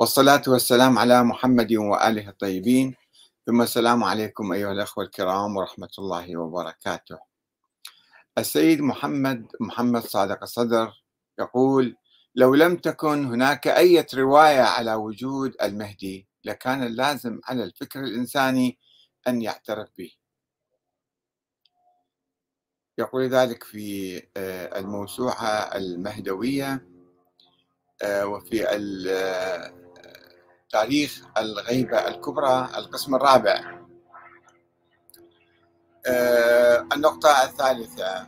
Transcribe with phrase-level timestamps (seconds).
[0.00, 2.94] والصلاة والسلام على محمد وآله الطيبين.
[3.46, 7.18] ثم السلام عليكم أيها الأخوة الكرام ورحمة الله وبركاته.
[8.38, 11.02] السيد محمد محمد صادق الصدر
[11.38, 11.96] يقول
[12.34, 18.78] لو لم تكن هناك أي رواية على وجود المهدي لكان اللازم على الفكر الإنساني
[19.28, 20.12] أن يعترف به.
[22.98, 26.86] يقول ذلك في آه، الموسوعة المهدوية
[28.02, 28.74] آه، وفي
[30.70, 33.80] تاريخ الغيبة الكبرى القسم الرابع.
[36.06, 38.26] آه، النقطة الثالثة.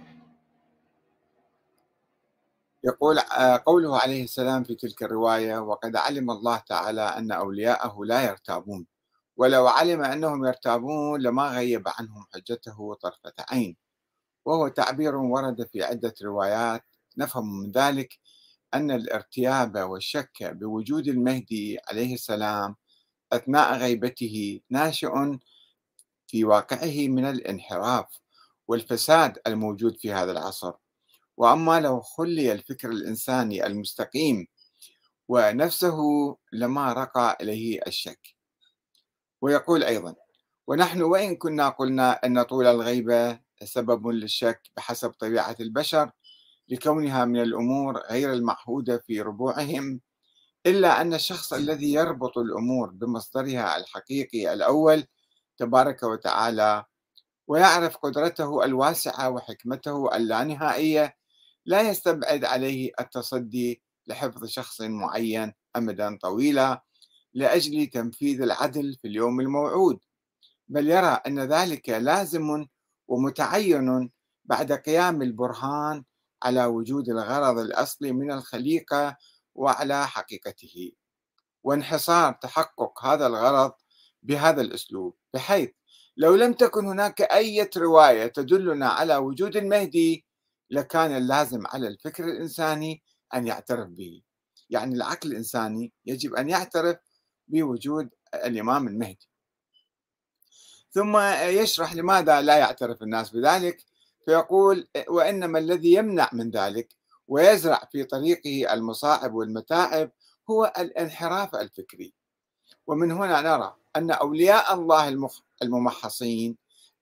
[2.84, 8.22] يقول آه، قوله عليه السلام في تلك الرواية وقد علم الله تعالى أن أولياءه لا
[8.22, 8.86] يرتابون
[9.36, 13.76] ولو علم أنهم يرتابون لما غيب عنهم حجته طرفة عين
[14.44, 16.84] وهو تعبير ورد في عدة روايات
[17.18, 18.18] نفهم من ذلك
[18.74, 22.76] أن الارتياب والشك بوجود المهدي عليه السلام
[23.32, 25.10] أثناء غيبته ناشئ
[26.26, 28.06] في واقعه من الانحراف
[28.68, 30.72] والفساد الموجود في هذا العصر.
[31.36, 34.46] وأما لو خلي الفكر الإنساني المستقيم
[35.28, 35.98] ونفسه
[36.52, 38.34] لما رقى إليه الشك.
[39.40, 40.14] ويقول أيضا
[40.66, 46.10] ونحن وإن كنا قلنا أن طول الغيبة سبب للشك بحسب طبيعة البشر
[46.68, 50.00] لكونها من الأمور غير المعهودة في ربوعهم
[50.66, 55.04] إلا أن الشخص الذي يربط الأمور بمصدرها الحقيقي الأول
[55.58, 56.84] تبارك وتعالى
[57.46, 61.16] ويعرف قدرته الواسعة وحكمته اللانهائية
[61.66, 66.82] لا يستبعد عليه التصدي لحفظ شخص معين امدا طويلا
[67.34, 69.98] لأجل تنفيذ العدل في اليوم الموعود.
[70.68, 72.66] بل يرى أن ذلك لازم
[73.08, 74.10] ومتعين
[74.44, 76.04] بعد قيام البرهان
[76.42, 79.16] على وجود الغرض الأصلي من الخليقة
[79.54, 80.92] وعلى حقيقته.
[81.64, 83.72] وانحصار تحقق هذا الغرض
[84.22, 85.70] بهذا الأسلوب بحيث
[86.16, 90.26] لو لم تكن هناك أي رواية تدلنا على وجود المهدي
[90.70, 93.02] لكان اللازم على الفكر الإنساني
[93.34, 94.22] أن يعترف به.
[94.70, 96.96] يعني العقل الإنساني يجب أن يعترف
[97.48, 99.28] بوجود الإمام المهدي.
[100.90, 103.84] ثم يشرح لماذا لا يعترف الناس بذلك؟
[104.26, 106.94] فيقول وإنما الذي يمنع من ذلك
[107.28, 110.10] ويزرع في طريقه المصاعب والمتاعب
[110.50, 112.14] هو الانحراف الفكري.
[112.86, 115.28] ومن هنا نرى أن أولياء الله
[115.62, 116.56] الممحصين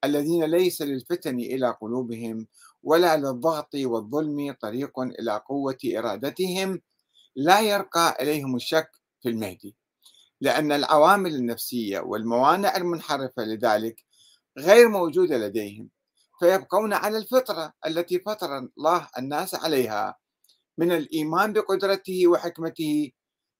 [0.04, 2.46] الذين ليس للفتن إلى قلوبهم
[2.82, 6.80] ولا للضغط والظلم طريق إلى قوة إرادتهم
[7.36, 8.90] لا يرقى إليهم الشك
[9.22, 9.76] في المهدي.
[10.40, 14.04] لأن العوامل النفسية والموانع المنحرفة لذلك
[14.58, 15.88] غير موجودة لديهم.
[16.40, 20.18] فيبقون على الفطرة التي فطر الله الناس عليها
[20.78, 23.12] من الإيمان بقدرته وحكمته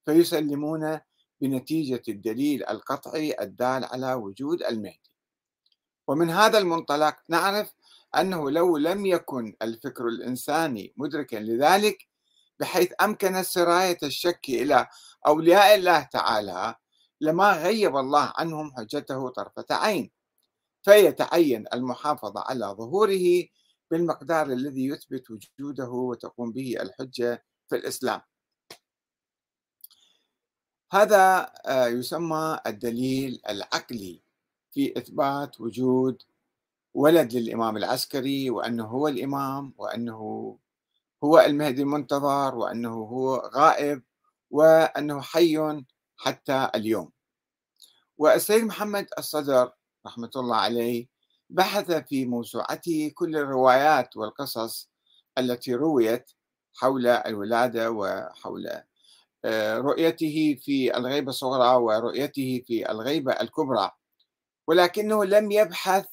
[0.05, 1.01] فيسلمون
[1.41, 5.11] بنتيجة الدليل القطعي الدال على وجود المهدي.
[6.09, 7.73] ومن هذا المنطلق نعرف
[8.17, 12.09] أنه لو لم يكن الفكر الإنساني مدركا لذلك
[12.61, 14.89] بحيث أمكن سراية الشك إلى
[15.27, 16.75] أولياء الله تعالى
[17.21, 20.11] لما غيب الله عنهم حجته طرفة عين.
[20.83, 23.47] فيتعين المحافظة على ظهوره
[23.91, 28.21] بالمقدار الذي يثبت وجوده وتقوم به الحجة في الإسلام.
[30.93, 34.23] هذا آه، يسمى الدليل العقلي
[34.71, 36.23] في إثبات وجود
[36.95, 40.59] ولد للإمام العسكري وأنه هو الإمام وأنه
[41.25, 44.03] هو المهدي المنتظر وأنه هو غائب
[44.51, 45.85] وأنه حي
[46.17, 47.13] حتى اليوم.
[48.19, 49.73] والسيد محمد الصدر
[50.07, 51.07] رحمة الله عليه
[51.51, 54.91] بحث في موسوعته كل الروايات والقصص
[55.39, 56.31] التي رويت
[56.75, 58.83] حول الولادة وحول
[59.45, 63.91] آه، رؤيته في الغيبة الصغرى ورؤيته في الغيبة الكبرى.
[64.67, 66.07] ولكنه لم يبحث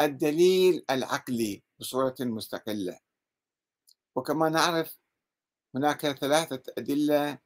[0.00, 2.98] الدليل العقلي بصورة مستقلة.
[4.14, 4.98] وكما نعرف
[5.74, 7.38] هناك ثلاثة أدلة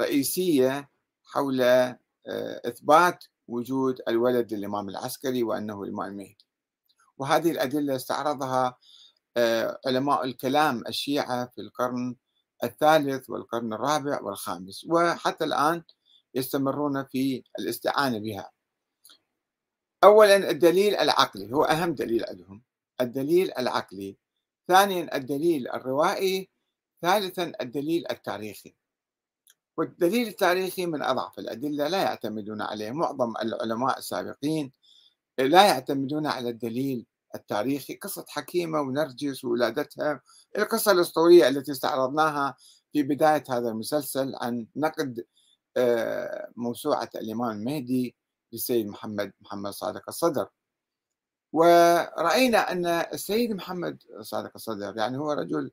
[0.00, 0.90] رئيسية
[1.24, 1.96] حول آه،
[2.64, 6.38] إثبات وجود الولد للإمام العسكري وأنه الإمام المهدي.
[7.18, 8.78] وهذه الأدلة استعرضها
[9.36, 12.16] آه، علماء الكلام الشيعة في القرن
[12.64, 15.82] الثالث والقرن الرابع والخامس وحتى الآن
[16.34, 18.50] يستمرون في الاستعانة بها.
[20.04, 22.62] أولا الدليل العقلي هو أهم دليل عندهم
[23.00, 24.16] الدليل العقلي.
[24.68, 26.50] ثانيا الدليل الروائي
[27.02, 28.74] ثالثا الدليل التاريخي.
[29.76, 32.90] والدليل التاريخي من أضعف الأدلة لا يعتمدون عليه.
[32.90, 34.72] معظم العلماء السابقين
[35.38, 37.94] لا يعتمدون على الدليل التاريخي.
[37.94, 40.20] قصة حكيمة ونرجس وولادتها
[40.58, 42.56] القصة الأسطورية التي استعرضناها
[42.92, 45.24] في بداية هذا المسلسل عن نقد
[45.76, 48.16] آه، موسوعة الإمام المهدي
[48.52, 50.48] للسيد محمد محمد صادق الصدر.
[51.52, 55.70] ورأينا أن السيد محمد صادق الصدر يعني هو رجل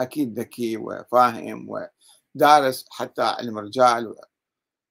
[0.00, 1.68] أكيد ذكي وفاهم
[2.36, 4.14] ودارس حتى علم الرجال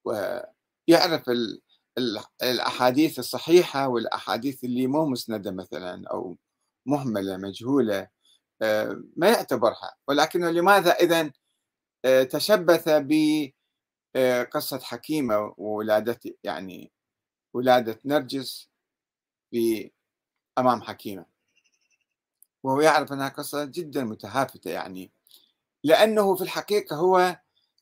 [0.06, 1.30] ويعرف
[2.44, 6.38] الأحاديث الصحيحة والأحاديث اللي مو مسندة مثلا أو
[6.86, 8.08] مهملة مجهولة
[8.62, 9.96] آه، ما يعتبرها.
[10.08, 11.32] ولكنه لماذا إذا
[12.06, 16.92] آه، تشبث بقصة آه، حكيمة وولادة يعني
[17.56, 18.70] ولادة نرجس
[19.52, 19.92] في
[20.58, 21.26] أمام حكيمة.
[22.64, 25.12] وهو يعرف أنها قصة جدا متهافتة يعني.
[25.84, 27.40] لأنه في الحقيقة هو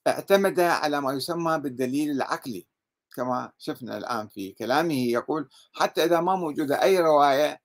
[0.08, 2.68] اعتمد على ما يسمى بالدليل العقلي
[3.16, 7.62] كما شفنا الآن في كلامه يقول حتى إذا ما موجودة أي رواية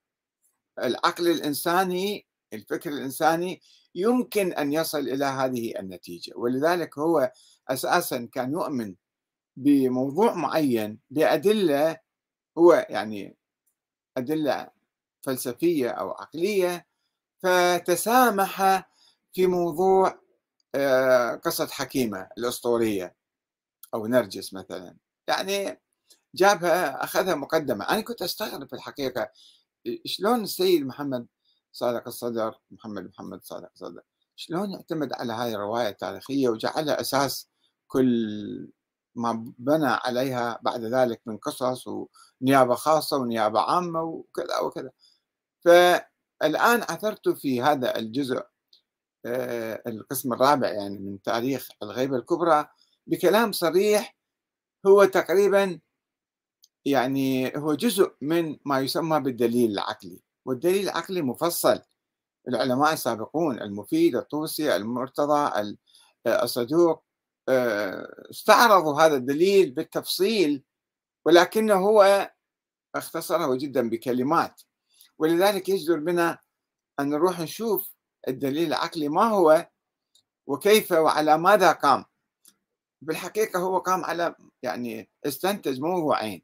[0.78, 3.60] العقل الإنساني الفكر الإنساني
[3.94, 7.32] يمكن أن يصل إلى هذه النتيجة ولذلك هو
[7.68, 8.94] أساسا كان يؤمن
[9.56, 11.96] بموضوع معين بأدلة
[12.58, 13.36] هو يعني
[14.16, 14.70] أدلة
[15.22, 16.86] فلسفية أو عقلية
[17.42, 18.84] فتسامح
[19.32, 20.23] في موضوع
[21.44, 23.16] قصة حكيمة الأسطورية
[23.94, 24.96] أو نرجس مثلا.
[25.28, 25.80] يعني
[26.34, 27.84] جابها أخذها مقدمة.
[27.90, 29.30] أنا كنت أستغرب في الحقيقة
[30.06, 31.26] شلون السيد محمد
[31.72, 34.02] صادق الصدر محمد محمد صادق الصدر
[34.36, 37.48] شلون يعتمد على هاي الرواية التاريخية وجعلها أساس
[37.86, 38.72] كل
[39.14, 44.90] ما بنى عليها بعد ذلك من قصص ونيابة خاصة ونيابة عامة وكذا وكذا.
[45.64, 48.53] فالآن عثرت في هذا الجزء آه،
[49.26, 52.66] القسم الرابع يعني من تاريخ الغيبة الكبرى
[53.06, 54.16] بكلام صريح
[54.86, 55.80] هو تقريبا
[56.84, 61.80] يعني هو جزء من ما يسمى بالدليل العقلي والدليل العقلي مفصل.
[62.48, 65.76] العلماء السابقون المفيد الطوسي المرتضى
[66.26, 67.04] الصدوق
[67.48, 70.64] آه، استعرضوا هذا الدليل بالتفصيل
[71.26, 72.30] ولكنه هو
[72.94, 74.62] اختصره جدا بكلمات.
[75.18, 76.38] ولذلك يجدر بنا
[77.00, 77.93] أن نروح نشوف
[78.28, 79.68] الدليل العقلي ما هو
[80.46, 82.04] وكيف وعلى ماذا قام؟
[83.02, 86.42] بالحقيقة هو قام على يعني استنتج موضوعين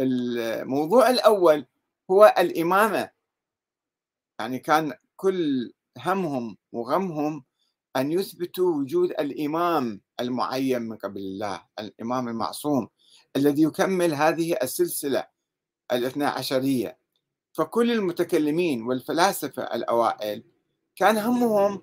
[0.00, 1.66] الموضوع الأول
[2.10, 3.10] هو الإمامة.
[4.40, 7.44] يعني كان كل همهم وغمهم
[7.96, 12.88] أن يثبتوا وجود الإمام المعين من قبل الله الإمام المعصوم
[13.36, 15.26] الذي يكمل هذه السلسلة
[15.92, 16.98] الاثنى عشرية.
[17.52, 20.44] فكل المتكلمين والفلاسفة الأوائل
[21.02, 21.82] كان همهم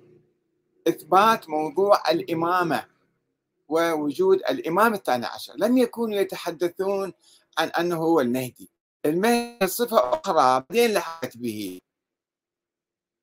[0.88, 2.86] إثبات موضوع الإمامة
[3.68, 5.54] ووجود الإمام الثاني عشر.
[5.58, 7.14] لم يكونوا يتحدثون
[7.58, 8.70] عن أنه هو المهدي.
[9.06, 10.34] المهدي صفة أخرى
[10.70, 11.80] بعدين لحقت به.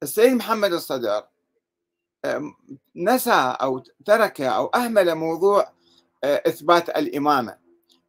[0.03, 1.29] السيد محمد الصدر
[2.97, 5.73] نسى أو ترك أو أهمل موضوع
[6.25, 7.59] آه، إثبات الإمامة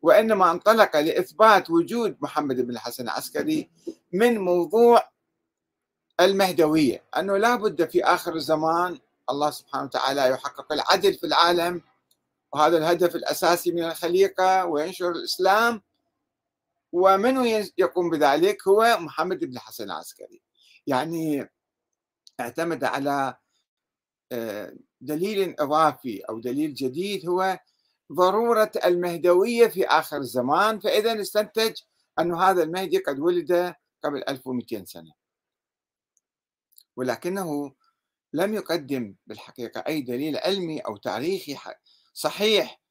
[0.02, 3.70] وإنما انطلق لإثبات وجود محمد بن الحسن العسكري
[4.14, 5.17] من موضوع
[6.20, 9.00] المهدوية أنه لا بد في آخر الزمان
[9.30, 11.82] الله سبحانه وتعالى يحقق العدل في العالم
[12.54, 15.82] وهذا الهدف الأساسي من الخليقة وينشر الإسلام
[16.92, 20.42] ومن يقوم بذلك هو محمد بن الحسن العسكري.
[20.88, 21.50] يعني
[22.40, 23.38] اعتمد على
[24.32, 27.60] آه، دليل إضافي أو دليل جديد هو
[28.14, 31.74] ضرورة المهدوية في آخر الزمان فإذا استنتج
[32.20, 35.12] أن هذا المهدي قد ولد قبل 1200 سنة.
[36.98, 37.76] ولكنه
[38.34, 41.58] لم يقدم بالحقيقة أي دليل علمي أو تاريخي
[42.14, 42.82] صحيح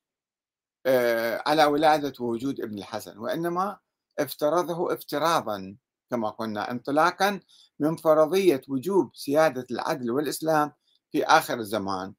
[0.86, 3.78] آه، على ولادة ووجود ابن الحسن وإنما
[4.18, 5.76] افترضه افتراضا
[6.10, 7.40] كما قلنا انطلاقا
[7.78, 10.72] من فرضية وجوب سيادة العدل والإسلام
[11.12, 12.14] في آخر الزمان.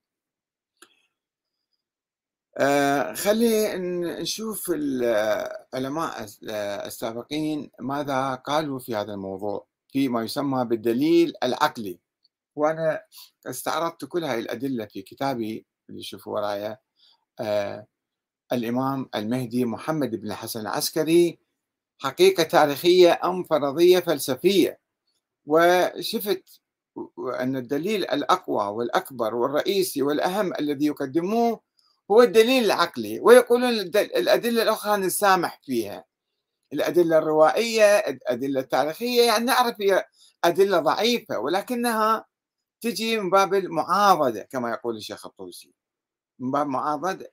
[2.58, 3.77] آه خلي
[4.22, 6.25] نشوف العلماء
[6.88, 9.67] السابقين ماذا قالوا في هذا الموضوع.
[9.98, 12.00] فيما يسمى بالدليل العقلي.
[12.56, 13.04] وأنا
[13.48, 16.77] استعرضت كل هذه الأدلة في كتابي اللي شوفوا ورايا
[17.39, 17.88] آه
[18.54, 21.39] الإمام المهدي محمد بن الحسن العسكري
[21.98, 24.80] حقيقة تاريخية أم فرضية فلسفية.
[25.46, 26.62] وشفت
[27.39, 31.62] أن الدليل الأقوى والأكبر والرئيسي والأهم الذي يقدموه
[32.12, 33.20] هو الدليل العقلي.
[33.20, 36.06] ويقولون الأدلة الأخرى نسامح فيها.
[36.74, 40.06] الأدلة الروائية الأدلة التاريخية يعني نعرف هي
[40.44, 42.26] أدلة ضعيفة ولكنها
[42.82, 45.74] تجي من باب المعاضدة كما يقول الشيخ الطوسي.
[46.40, 47.32] من باب معاضدة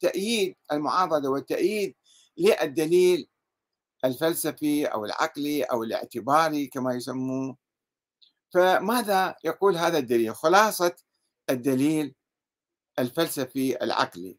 [0.00, 1.94] تأييد المعاضدة والتأييد
[2.38, 3.28] للدليل
[4.04, 7.56] الفلسفي أو العقلي أو الاعتباري كما يسموه.
[8.50, 10.96] فماذا يقول هذا الدليل؟ خلاصة
[11.50, 12.14] الدليل
[12.98, 14.38] الفلسفي العقلي.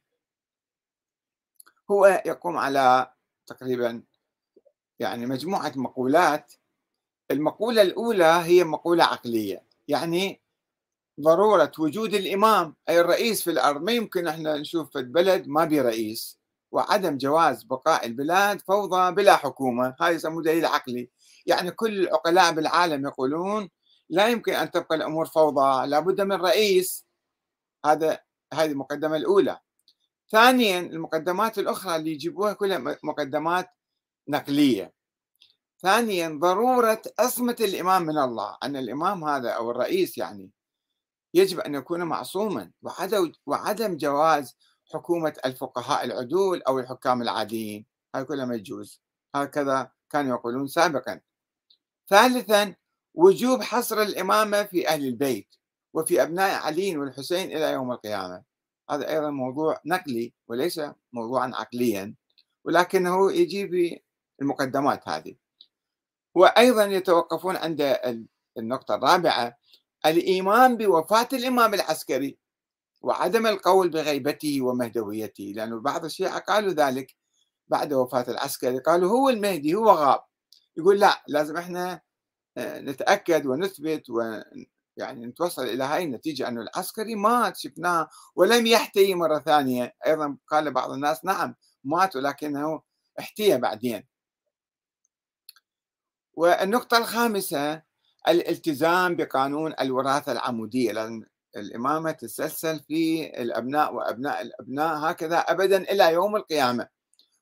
[1.92, 3.14] هو يقوم على
[3.48, 4.04] تقريبا
[5.00, 6.54] يعني مجموعة مقولات.
[7.32, 10.42] المقولة الأولى هي مقولة عقلية يعني
[11.22, 13.82] ضرورة وجود الإمام أي الرئيس في الأرض.
[13.82, 16.40] ما يمكن إحنا نشوف في البلد ما بي رئيس
[16.72, 19.96] وعدم جواز بقاء البلاد فوضى بلا حكومة.
[20.02, 21.10] هذا يسموه دليل عقلي.
[21.46, 23.70] يعني كل العقلاء بالعالم يقولون
[24.10, 27.06] لا يمكن أن تبقى الأمور فوضى لابد من رئيس.
[27.86, 28.20] هذا
[28.54, 29.60] هذه المقدمة الأولى.
[30.32, 33.70] ثانيا المقدمات الأخرى اللي يجيبوها كلها مقدمات
[34.28, 34.94] نقلية.
[35.82, 40.52] ثانيا ضرورة عصمة الإمام من الله أن الإمام هذا أو الرئيس يعني
[41.34, 42.72] يجب أن يكون معصوما
[43.46, 44.58] وعدم جواز
[44.94, 47.86] حكومة الفقهاء العدول أو الحكام العاديين.
[48.16, 49.02] هذا كله ما يجوز.
[49.36, 51.22] هكذا كانوا يقولون سابقا.
[52.10, 52.76] ثالثا
[53.14, 55.56] وجوب حصر الإمامة في أهل البيت
[55.94, 58.44] وفي أبناء علي والحسين إلى يوم القيامة.
[58.90, 60.82] هذا أيضا موضوع نقلي وليس
[61.14, 62.16] موضوعا عقليا
[62.66, 64.05] ولكنه يجي
[64.40, 65.36] بالمقدمات هذه.
[66.36, 67.98] وأيضا يتوقفون عند
[68.58, 69.58] النقطة الرابعة
[70.06, 72.38] الإيمان بوفاة الإمام العسكري
[73.02, 77.16] وعدم القول بغيبته ومهدويته لأنه بعض الشيعة قالوا ذلك
[77.68, 80.24] بعد وفاة العسكري قالوا هو المهدي هو غاب.
[80.78, 82.02] يقول لا لازم إحنا
[82.58, 84.42] آه، نتأكد ونثبت و
[84.98, 89.96] يعني نتوصل إلى هاي النتيجة أنه العسكري مات شفناه ولم يحتي مرة ثانية.
[90.08, 92.82] أيضا قال بعض الناس نعم مات ولكنه
[93.20, 94.04] احتيى بعدين.
[96.36, 97.82] والنقطة الخامسة
[98.28, 101.26] الالتزام بقانون الوراثة العمودية لأن
[101.58, 106.88] الإمامة تتسلسل في الأبناء وأبناء الأبناء هكذا أبدا إلى يوم القيامة.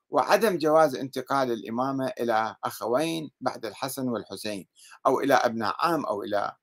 [0.09, 4.67] وعدم جواز انتقال الإمامة إلى أخوين بعد الحسن والحسين
[5.05, 6.55] أو إلى أبناء عام أو إلى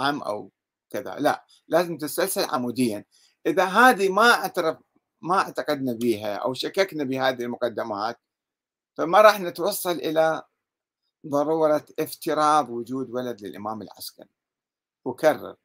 [0.00, 0.50] عام أو
[0.90, 3.04] كذا لا لازم تتسلسل عموديا.
[3.46, 4.78] إذا هذه ما اعترف
[5.22, 8.20] ما اعتقدنا بها أو شككنا بهذه المقدمات
[8.96, 10.42] فما راح نتوصل إلى
[11.26, 14.28] ضرورة افتراض وجود ولد للإمام العسكري.
[15.06, 15.56] أكرر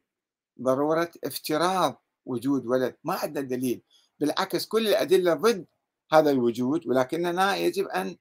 [0.61, 2.95] ضرورة افتراض وجود ولد.
[3.03, 3.81] ما عندنا دليل.
[4.19, 5.65] بالعكس كل الأدلة ضد
[6.13, 8.17] هذا الوجود ولكننا يجب أن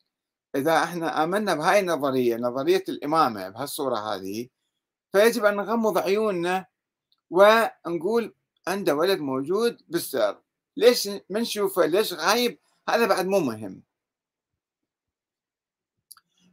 [0.54, 4.48] إذا إحنا آمنا بهاي النظرية نظرية الإمامة بهالصورة هذه
[5.12, 6.66] فيجب أن نغمض عيوننا
[7.30, 8.34] ونقول
[8.68, 10.42] عنده ولد موجود بالسر.
[10.76, 13.82] ليش ما نشوفه؟ ليش غايب؟ هذا بعد مو مهم.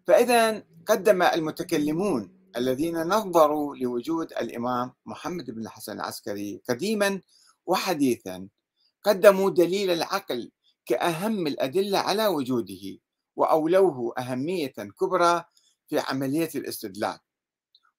[0.07, 7.21] فإذا قدم المتكلمون الذين نظروا لوجود الإمام محمد بن الحسن العسكري قديما
[7.65, 8.47] وحديثا.
[9.03, 10.51] قدموا دليل العقل
[10.85, 12.99] كأهم الأدلة على وجوده
[13.35, 15.43] وأولوه أهمية كبرى
[15.87, 17.19] في عملية الاستدلال.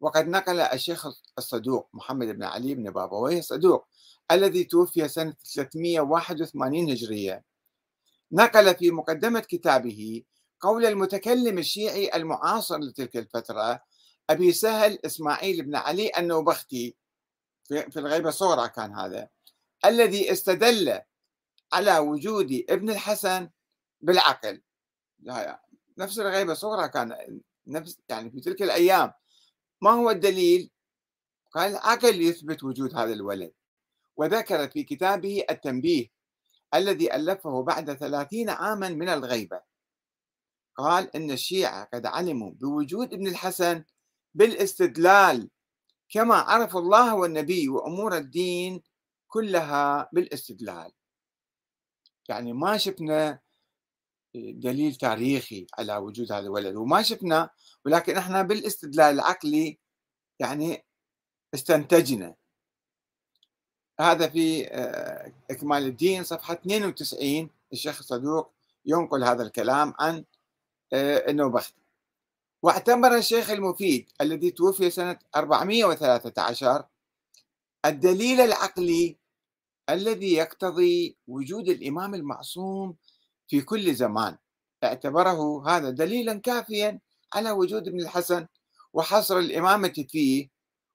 [0.01, 1.07] وقد نقل الشيخ
[1.39, 3.87] الصدوق محمد بن علي بن بابويه الصدوق
[4.31, 7.45] الذي توفي سنة 381 هجرية.
[8.33, 10.23] نقل في مقدمة كتابه
[10.61, 13.83] قول المتكلم الشيعي المعاصر لتلك الفترة
[14.31, 16.97] أبي سهل إسماعيل بن علي النوبختي
[17.69, 19.29] في الغيبة الصغرى كان هذا
[19.85, 21.01] الذي استدل
[21.73, 23.51] على وجود ابن الحسن
[24.01, 24.63] بالعقل.
[25.99, 29.13] نفس الغيبة الصغرى كان نفس يعني في تلك الأيام.
[29.81, 30.71] ما هو الدليل؟
[31.53, 33.53] قال العقل يثبت وجود هذا الولد.
[34.17, 36.07] وذكر في كتابه التنبيه
[36.75, 39.61] الذي ألفه بعد ثلاثين عاما من الغيبة.
[40.77, 43.85] قال إن الشيعة قد علموا بوجود ابن الحسن
[44.35, 45.51] بالاستدلال
[46.09, 48.83] كما عرفوا الله والنبي وأمور الدين
[49.29, 50.93] كلها بالاستدلال.
[52.29, 53.41] يعني ما شفنا
[54.35, 57.51] دليل تاريخي على وجود هذا الولد وما شفنا
[57.85, 59.79] ولكن إحنا بالاستدلال العقلي
[60.39, 60.85] يعني
[61.55, 62.35] استنتجنا.
[64.01, 68.53] هذا في آه، إكمال الدين صفحة 92 الشيخ صدوق
[68.85, 70.25] ينقل هذا الكلام عن
[70.93, 71.83] آه، النوبختي
[72.63, 76.85] واعتبر الشيخ المفيد الذي توفي سنة 413
[77.85, 79.17] الدليل العقلي
[79.91, 82.97] الذي يقتضي وجود الإمام المعصوم
[83.49, 84.37] في كل زمان.
[84.85, 87.01] اعتبره هذا دليلا كافيا
[87.33, 88.47] على وجود ابن الحسن
[88.93, 90.51] وحصر الإمامة فيه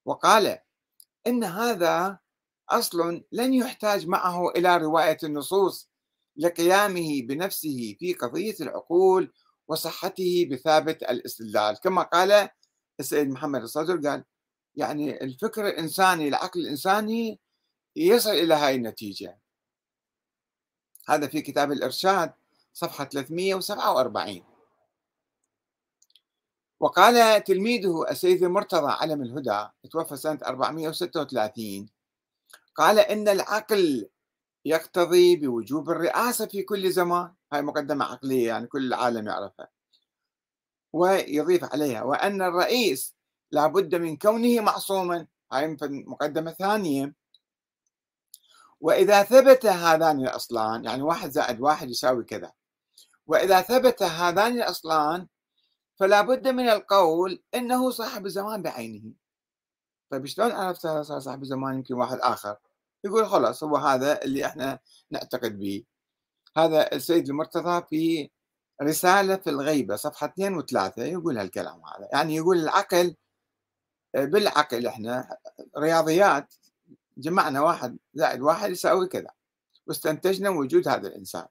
[0.06, 0.58] وقال
[1.28, 2.20] إن هذا
[2.70, 5.90] أصل لن يحتاج معه إلى رواية النصوص
[6.38, 9.32] لقيامه بنفسه في قضية العقول
[9.72, 11.80] وصحته بثابت الاستدلال.
[11.80, 12.50] كما قال
[13.00, 14.24] السيد محمد الصدر قال
[14.76, 17.40] يعني الفكر الإنساني العقل الإنساني
[17.96, 19.40] يصل إلى هاي النتيجة.
[21.08, 22.34] هذا في كتاب الإرشاد
[22.74, 24.44] صفحة 347
[26.80, 31.90] وقال تلميذه السيد المرتضى علم الهدى توفى سنة 436
[32.76, 34.10] قال إن العقل
[34.66, 37.34] يقتضي بوجوب الرئاسة في كل زمان.
[37.54, 39.68] هاي مقدمة عقلية يعني كل العالم يعرفها.
[40.94, 43.16] ويضيف عليها وأن الرئيس
[43.52, 45.28] لابد من كونه معصوما.
[45.54, 47.16] هاي مقدمة ثانية.
[48.80, 52.52] وإذا ثبت هذان الأصلان يعني واحد زائد واحد يساوي كذا.
[53.28, 55.28] وإذا ثبت هذان الأصلان
[55.96, 59.14] فلا بد من القول إنه صاحب الزمان بعينه.
[60.10, 62.58] طيب شلون عرفت هذا صاحب الزمان يمكن واحد آخر؟
[63.04, 64.80] يقول خلاص هو هذا اللي إحنا
[65.12, 65.84] نعتقد به.
[66.58, 68.30] هذا السيد المرتضى في
[68.82, 72.10] رسالة في الغيبة صفحة 2 و3 يقول هالكلام هذا.
[72.14, 73.16] يعني يقول العقل
[74.16, 75.38] بالعقل إحنا
[75.78, 76.54] رياضيات
[77.18, 79.32] جمعنا واحد زائد واحد يساوي كذا.
[79.88, 81.46] واستنتجنا وجود هذا الإنسان.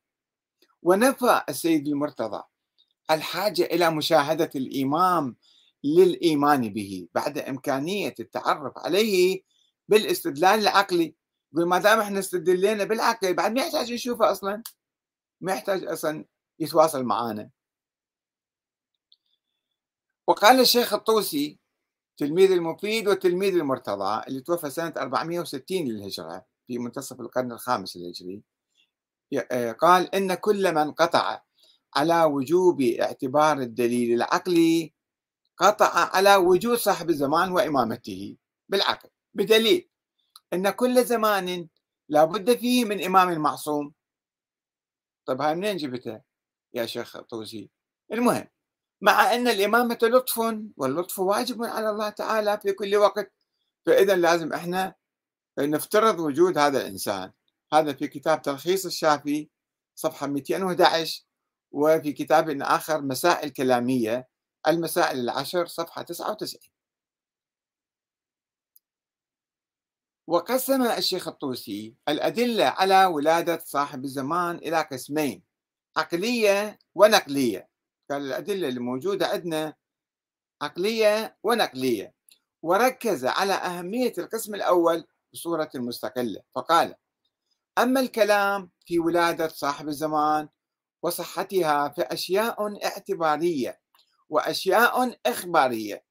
[0.83, 2.42] ونفى السيد المرتضى
[3.11, 5.37] الحاجة إلى مشاهدة الإمام
[5.85, 9.42] للإيمان به بعد إمكانية التعرف عليه
[9.88, 11.14] بالاستدلال العقلي.
[11.52, 14.62] يقول ما دام إحنا استدلينا بالعقل بعد ما يحتاج يشوفه أصلا؟
[15.40, 16.25] ما يحتاج أصلا
[16.59, 17.50] يتواصل معانا.
[20.26, 21.59] وقال الشيخ الطوسي
[22.16, 28.42] تلميذ المفيد وتلميذ المرتضى اللي توفى سنة 460 للهجرة في منتصف القرن الخامس الهجري.
[29.50, 31.42] آه، قال إن كل من قطع
[31.97, 34.94] على وجوب اعتبار الدليل العقلي
[35.56, 38.37] قطع على وجود صاحب الزمان وإمامته.
[38.68, 39.88] بالعقل بدليل
[40.52, 41.68] أن كل زمان
[42.09, 43.92] لا بد فيه من إمام معصوم
[45.27, 46.23] طيب هاي منين جبتها؟
[46.75, 47.71] يا شيخ طوزي.
[48.12, 48.49] المهم
[49.00, 50.39] مع أن الإمامة لطف
[50.77, 53.33] واللطف واجب على الله تعالى في كل وقت
[53.87, 54.95] فإذا لازم إحنا
[55.59, 57.33] نفترض وجود هذا الإنسان.
[57.73, 59.50] هذا في كتاب تلخيص الشافي
[59.95, 61.25] صفحة 211
[61.73, 64.29] وفي كتاب آخر مسائل كلامية
[64.69, 66.73] المسائل العشر صفحة 99
[70.30, 75.42] وقسم الشيخ الطوسي الأدلة على ولادة صاحب الزمان إلى قسمين
[75.96, 77.68] عقلية ونقلية.
[78.10, 79.75] قال الأدلة الموجودة عندنا
[80.62, 82.14] عقلية ونقلية.
[82.62, 86.95] وركز على أهمية القسم الأول بصورة مستقلة فقال
[87.78, 90.49] أما الكلام في ولادة صاحب الزمان
[91.02, 93.80] وصحتها فأشياء اعتبارية
[94.28, 96.04] وأشياء إخبارية.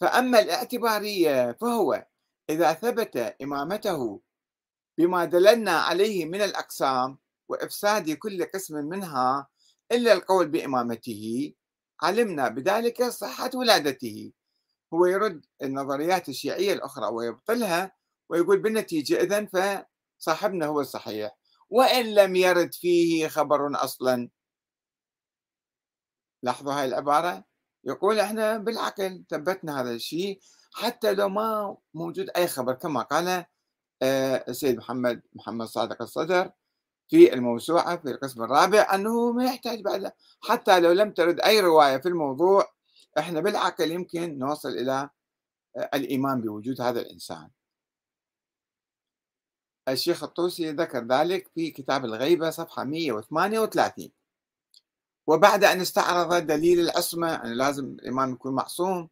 [0.00, 2.06] فأما الاعتبارية فهو
[2.50, 4.20] إذا ثبت إمامته
[4.98, 9.48] بما دللنا عليه من الأقسام وإفساد كل قسم منها
[9.92, 11.54] إلا القول بإمامته
[12.02, 14.32] علمنا بذلك صحة ولادته.
[14.94, 17.92] هو يرد النظريات الشيعية الأخرى ويبطلها
[18.28, 21.36] ويقول بالنتيجة إذن فصاحبنا هو الصحيح
[21.70, 24.30] وإن لم يرد فيه خبر أصلا.
[26.42, 27.44] لاحظوا هاي العبارة؟
[27.84, 30.40] يقول إحنا بالعقل ثبتنا هذا الشيء
[30.76, 33.44] حتى لو ما موجود أي خبر كما قال
[34.02, 36.50] آه، السيد محمد محمد صادق الصدر
[37.08, 40.12] في الموسوعة في القسم الرابع أنه ما يحتاج بعد
[40.42, 42.72] حتى لو لم ترد أي رواية في الموضوع
[43.18, 45.10] إحنا بالعقل يمكن نوصل إلى
[45.76, 47.50] آه، الإيمان بوجود هذا الإنسان.
[49.88, 54.10] الشيخ الطوسي ذكر ذلك في كتاب الغيبة صفحة 138
[55.26, 59.08] وبعد أن استعرض دليل العصمة أن لازم الإمام يكون معصوم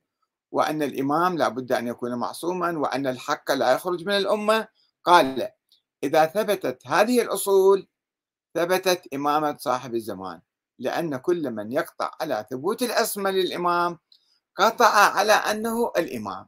[0.54, 4.68] وأن الإمام لابد أن يكون معصوما وأن الحق لا يخرج من الأمة.
[5.04, 5.48] قال
[6.04, 7.88] إذا ثبتت هذه الأصول
[8.54, 10.40] ثبتت إمامة صاحب الزمان
[10.78, 13.98] لأن كل من يقطع على ثبوت العصمة للإمام
[14.56, 16.46] قطع على أنه الإمام.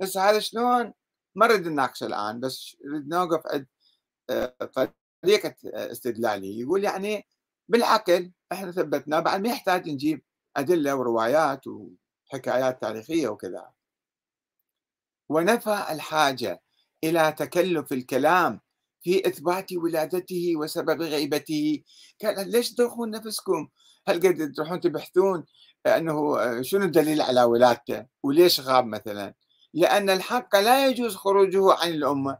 [0.00, 0.92] بس هذا شلون؟
[1.34, 3.66] ما نريد نناقش الآن بس نريد نوقف عند
[4.30, 4.54] آه،
[5.22, 7.26] طريقة استدلالي يقول يعني
[7.68, 10.22] بالعقل إحنا ثبتنا بعد ما يحتاج نجيب
[10.56, 11.64] أدلة وروايات
[12.26, 13.72] وحكايات تاريخية وكذا.
[15.28, 16.62] ونفى الحاجة
[17.04, 18.60] إلى تكلف الكلام
[19.02, 21.82] في إثبات ولادته وسبب غيبته.
[22.22, 23.68] قال ليش تدخلون نفسكم؟
[24.08, 25.44] هل قد تروحون تبحثون
[25.86, 29.34] أنه شنو الدليل على ولادته؟ وليش غاب مثلا؟
[29.74, 32.38] لأن الحق لا يجوز خروجه عن الأمة.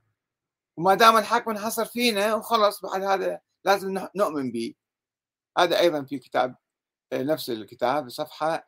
[0.77, 4.75] وما دام الحق منحصر فينا وخلص بعد هذا لازم نؤمن به.
[5.59, 6.57] هذا أيضا في كتاب
[7.13, 8.65] نفس الكتاب صفحة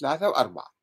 [0.00, 0.74] ثلاثة وأربعة.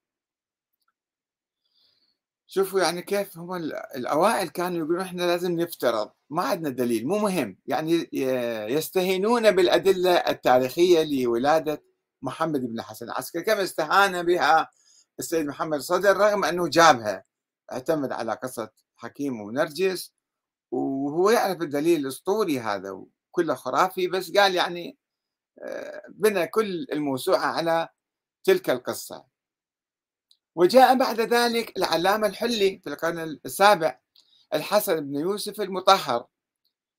[2.47, 3.53] شوفوا يعني كيف هم
[3.95, 7.58] الأوائل كانوا يقولون إحنا لازم نفترض ما عندنا دليل مو مهم.
[7.65, 8.10] يعني
[8.73, 11.84] يستهينون بالأدلة التاريخية لولادة
[12.21, 13.43] محمد بن حسن العسكري.
[13.43, 14.69] كما استهان بها
[15.19, 17.23] السيد محمد صدر رغم أنه جابها.
[17.71, 20.13] اعتمد على قصة حكيم ونرجس
[20.71, 24.97] وهو يعرف الدليل الأسطوري هذا وكله خرافي بس قال يعني
[25.63, 27.89] آه، بنى كل الموسوعة على
[28.47, 29.25] تلك القصة.
[30.55, 33.99] وجاء بعد ذلك العلامة الحلي في القرن السابع
[34.53, 36.27] الحسن بن يوسف المطهر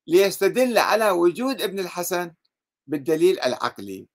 [0.06, 2.34] ليستدل على وجود ابن الحسن
[2.86, 4.08] بالدليل العقلي.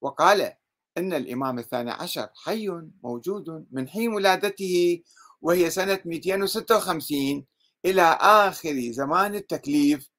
[0.00, 0.52] وقال
[0.98, 2.68] إن الإمام الثاني عشر حي
[3.02, 5.02] موجود من حين ولادته
[5.40, 7.46] وهي سنة 256
[7.84, 10.10] إلى آخر زمان التكليف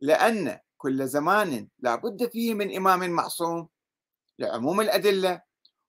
[0.00, 3.68] لأن كل زمان لا بد فيه من إمام معصوم
[4.38, 5.42] لعموم الأدلة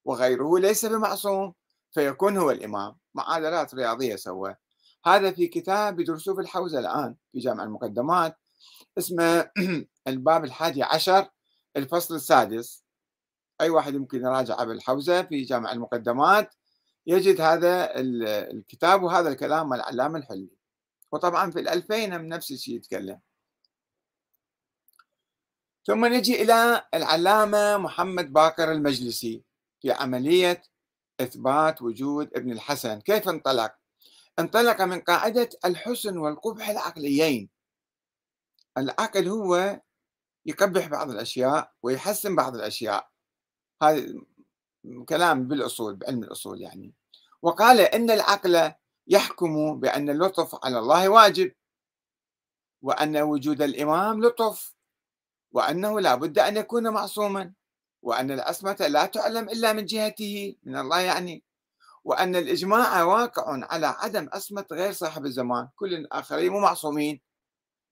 [0.06, 1.54] وغيره ليس بمعصوم
[1.92, 4.56] فيكون هو الإمام معادلات رياضية سوى
[5.06, 8.38] هذا في كتاب يدرسوه في الحوزة الآن في جامع المقدمات
[8.98, 9.52] اسمه
[10.08, 11.30] الباب الحادي عشر
[11.78, 12.84] الفصل السادس.
[13.62, 16.56] أي واحد يمكن يراجع بالحوزة في جامع المقدمات
[17.08, 20.50] يجد هذا الكتاب وهذا الكلام العلامة الحلي.
[21.12, 23.20] وطبعا في الألفين هم نفس الشيء يتكلم.
[25.86, 29.44] ثم نجي إلى العلامة محمد باكر المجلسي
[29.82, 30.62] في عملية
[31.22, 33.02] إثبات وجود ابن الحسن.
[33.02, 33.76] كيف انطلق؟
[34.40, 37.50] انطلق من قاعدة الحسن والقبح العقليين.
[38.78, 39.82] العقل هو
[40.46, 43.10] يقبح بعض الأشياء ويحسن بعض الأشياء.
[43.84, 44.14] هذا
[45.10, 46.94] كلام بالأصول بعلم الأصول يعني.
[47.42, 48.72] وقال إن العقل
[49.08, 51.52] يحكم بأن اللطف على الله واجب
[52.82, 54.74] وأن وجود الإمام لطف.
[55.54, 57.54] وأنه لا بد أن يكون معصوما
[58.02, 61.44] وأن العصمة لا تعلم إلا من جهته من الله يعني.
[62.04, 67.22] وأن الإجماع واقع على عدم عصمة غير صاحب الزمان كل الآخرين مو معصومين.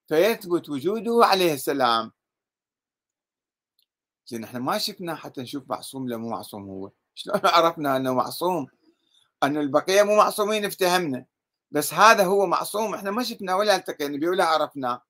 [0.07, 2.11] فيثبت وجوده عليه السلام.
[4.25, 6.91] زين إحنا ما شفنا حتى نشوف معصوم ولا مو معصوم هو.
[7.15, 8.67] شلون عرفنا أنه معصوم؟
[9.43, 11.25] أن البقية مو معصومين افتهمنا.
[11.71, 15.01] بس هذا هو معصوم إحنا ما شفنا ولا التقينا به ولا عرفناه.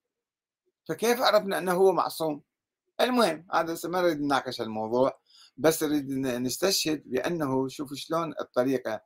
[0.91, 2.41] فكيف عرفنا إنه هو معصوم؟
[3.01, 5.19] المهم هذا ما نريد نناقش الموضوع
[5.57, 9.01] بس نريد نستشهد بأنه شوفوا شلون الطريقة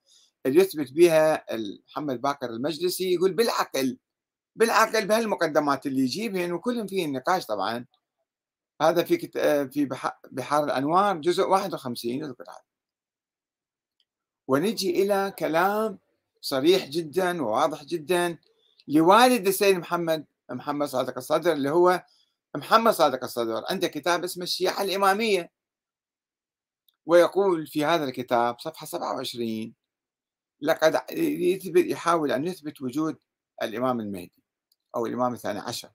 [0.45, 1.45] اللي يثبت بها
[1.87, 3.97] محمد باكر المجلسي يقول بالعقل
[4.55, 7.85] بالعقل بهالمقدمات اللي يجيبهن وكلهم فيه النقاش طبعا.
[8.81, 9.17] هذا في
[9.73, 9.89] في
[10.31, 12.63] بحار الأنوار جزء 51 يذكر هذا.
[14.47, 15.99] ونجي إلى كلام
[16.41, 18.37] صريح جدا وواضح جدا
[18.87, 22.05] لوالد السيد محمد محمد صادق الصدر اللي هو
[22.55, 23.63] محمد صادق الصدر.
[23.69, 25.51] عنده كتاب اسمه الشيعة الإمامية.
[27.05, 29.75] ويقول في هذا الكتاب صفحة 27
[30.61, 33.17] لقد يثبت يحاول أن يثبت وجود
[33.63, 34.43] الإمام المهدي
[34.95, 35.89] أو الإمام الثاني عشر.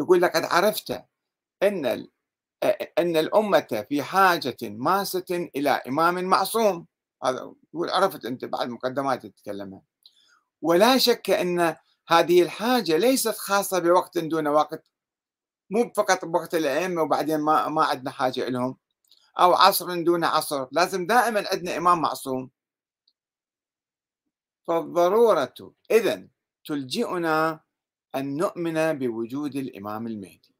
[0.00, 1.04] يقول لقد عرفت
[1.62, 2.06] أن
[2.98, 6.86] أن الأمة في حاجة ماسة إلى إمام معصوم.
[7.24, 9.82] هذا يقول عرفت أنت بعد مقدمات تتكلمها.
[10.62, 11.76] ولا شك أن
[12.08, 14.84] هذه الحاجة ليست خاصة بوقت دون وقت
[15.70, 18.76] مو فقط بوقت الأئمة وبعدين ما ما عندنا حاجة لهم
[19.40, 22.50] أو عصر دون عصر لازم دائما عندنا إمام معصوم.
[24.66, 26.28] فالضرورة إذا
[26.64, 27.60] تلجئنا
[28.14, 30.54] أن نؤمن بوجود الإمام المهدي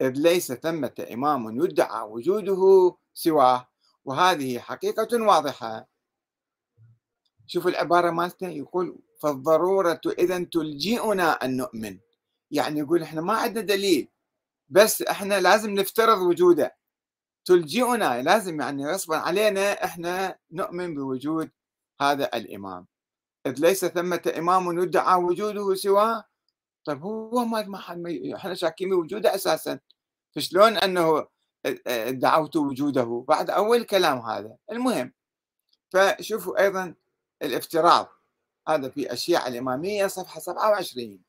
[0.00, 3.68] إذ ليس ثمة إمام يدعى وجوده سواه
[4.04, 5.88] وهذه حقيقة واضحة.
[7.46, 11.98] شوفوا العبارة مالته يقول فالضرورة إذا تلجئنا أن نؤمن.
[12.50, 14.08] يعني يقول إحنا ما عندنا دليل
[14.68, 16.76] بس إحنا لازم نفترض وجوده.
[17.44, 21.50] تلجئنا لازم يعني غصبا علينا إحنا نؤمن بوجود
[22.00, 22.86] هذا الإمام.
[23.46, 26.24] إذ ليس ثمة إمام يدعى وجوده سواه.
[26.84, 27.78] طيب هو ما
[28.34, 29.80] إحنا شاكين بوجوده أساسا.
[30.36, 31.26] فشلون أنه
[32.08, 34.56] دعوت وجوده؟ بعد أول كلام هذا.
[34.72, 35.12] المهم
[35.90, 36.94] فشوفوا أيضا
[37.44, 38.08] الافتراض.
[38.68, 41.24] هذا في الشيعة الإمامية صفحة 27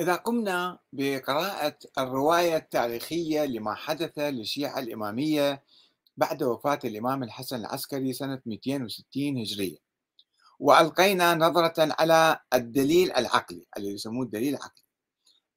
[0.00, 5.64] إذا قمنا بقراءة الرواية التاريخية لما حدث للشيعة الإمامية
[6.16, 9.78] بعد وفاة الإمام الحسن العسكري سنة 260 هجرية
[10.58, 14.87] وألقينا نظرة على الدليل العقلي الذي يسموه الدليل العقلي.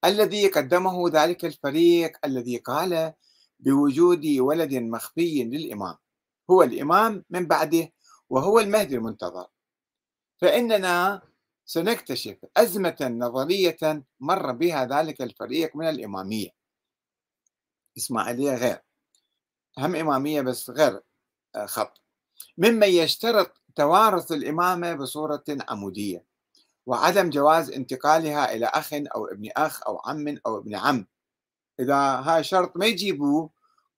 [0.06, 3.14] الذي قدمه ذلك الفريق الذي قال
[3.60, 5.96] بوجود ولد مخفي للإمام.
[6.50, 7.92] هو الإمام من بعده
[8.30, 9.48] وهو المهدي المنتظر.
[10.42, 11.22] فإننا
[11.66, 16.50] سنكتشف أزمة نظرية مر بها ذلك الفريق من الإمامية.
[17.98, 18.80] إسماعيلية غير.
[19.78, 21.02] هم إمامية بس غير
[21.56, 22.02] آه، خط.
[22.58, 26.31] ممن يشترط توارث الإمامة بصورة عمودية.
[26.86, 31.08] وعدم جواز انتقالها إلى أخ أو ابن أخ أو عم أو ابن عم.
[31.80, 33.50] إذا هاي شرط ما يجيبوه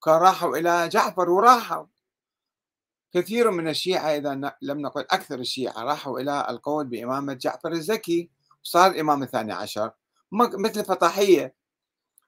[0.04, 1.86] كان راحوا إلى جعفر وراحوا.
[3.14, 8.30] كثير من الشيعة إذا لم نقل أكثر الشيعة راحوا إلى القول بإمامة جعفر الزكي
[8.64, 9.92] وصار الإمام الثاني عشر.
[10.32, 11.56] مثل الفطاحية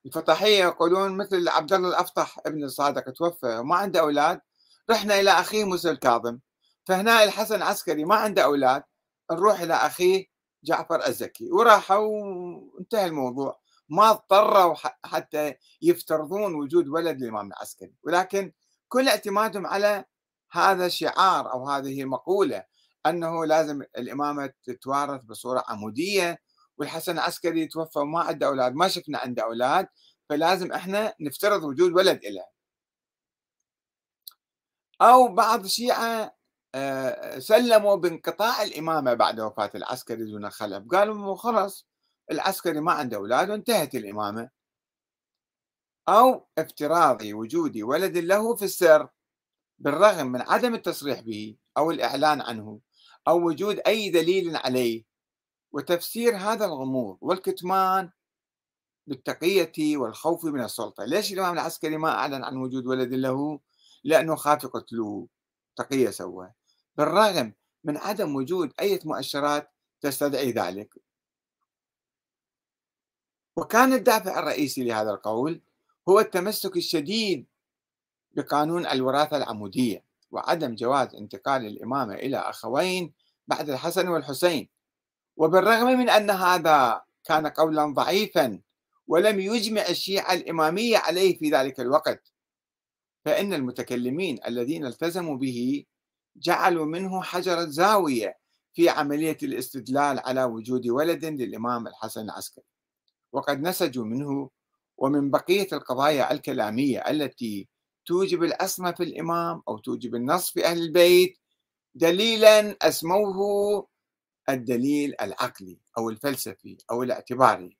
[0.05, 4.41] الفطاحية يقولون مثل عبد الله الأفطح ابن الصادق توفى وما عنده أولاد
[4.89, 6.39] رحنا إلى أخيه موسى الكاظم.
[6.85, 8.83] فهنا الحسن العسكري ما عنده أولاد
[9.31, 10.34] نروح إلى أخيه
[10.65, 13.59] جعفر الزكي وراحوا وانتهى الموضوع.
[13.89, 14.75] ما اضطروا
[15.05, 17.93] حتى يفترضون وجود ولد للإمام العسكري.
[18.03, 18.51] ولكن
[18.89, 20.05] كل اعتمادهم على
[20.51, 22.63] هذا الشعار أو هذه المقولة
[23.05, 26.39] أنه لازم الإمامة تتوارث بصورة عمودية
[26.77, 29.87] والحسن العسكري توفى وما عنده أولاد ما شفنا عنده أولاد
[30.29, 32.45] فلازم إحنا نفترض وجود ولد له
[35.01, 36.34] أو بعض الشيعة
[37.39, 40.83] سلموا بانقطاع الإمامة بعد وفاة العسكري دون خلف.
[40.91, 41.87] قالوا خلاص
[42.31, 44.49] العسكري ما عنده أولاد وانتهت الإمامة.
[46.09, 49.07] أو افتراض وجود ولد له في السر
[49.79, 52.79] بالرغم من عدم التصريح به أو الإعلان عنه
[53.27, 55.03] أو وجود أي دليل عليه.
[55.71, 58.11] وتفسير هذا الغموض والكتمان
[59.07, 61.05] بالتقية والخوف من السلطة.
[61.05, 63.59] ليش الإمام العسكري ما أعلن عن وجود ولد له؟
[64.03, 65.27] لأنه خاف يقتلوه.
[65.75, 66.51] تقية سوى.
[66.97, 67.53] بالرغم
[67.83, 70.93] من عدم وجود أي مؤشرات تستدعي ذلك.
[73.55, 75.61] وكان الدافع الرئيسي لهذا القول
[76.09, 77.45] هو التمسك الشديد
[78.31, 83.13] بقانون الوراثة العمودية وعدم جواز انتقال الإمامة إلى أخوين
[83.47, 84.69] بعد الحسن والحسين.
[85.37, 88.61] وبالرغم من أن هذا كان قولا ضعيفا
[89.07, 92.31] ولم يجمع الشيعة الإمامية عليه في ذلك الوقت
[93.25, 95.85] فإن المتكلمين الذين التزموا به
[96.35, 98.37] جعلوا منه حجر زاوية
[98.73, 102.65] في عملية الاستدلال على وجود ولد للإمام الحسن العسكري.
[103.31, 104.49] وقد نسجوا منه
[104.97, 107.67] ومن بقية القضايا الكلامية التي
[108.05, 111.37] توجب العصمة في الإمام أو توجب النص في أهل البيت
[111.95, 113.87] دليلا أسموه
[114.49, 117.77] الدليل العقلي أو الفلسفي أو الاعتباري.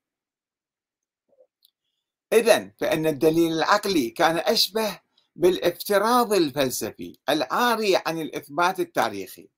[2.32, 5.00] إذا فإن الدليل العقلي كان أشبه
[5.36, 9.48] بالافتراض الفلسفي العاري عن الإثبات التاريخي.